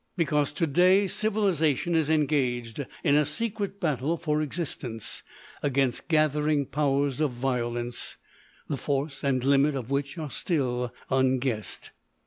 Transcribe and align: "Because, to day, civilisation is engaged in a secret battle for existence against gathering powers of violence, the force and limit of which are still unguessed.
"Because, 0.17 0.51
to 0.53 0.65
day, 0.65 1.05
civilisation 1.05 1.93
is 1.93 2.09
engaged 2.09 2.87
in 3.03 3.13
a 3.15 3.23
secret 3.23 3.79
battle 3.79 4.17
for 4.17 4.41
existence 4.41 5.21
against 5.61 6.07
gathering 6.07 6.65
powers 6.65 7.21
of 7.21 7.33
violence, 7.33 8.17
the 8.67 8.77
force 8.77 9.23
and 9.23 9.43
limit 9.43 9.75
of 9.75 9.91
which 9.91 10.17
are 10.17 10.31
still 10.31 10.91
unguessed. 11.11 11.91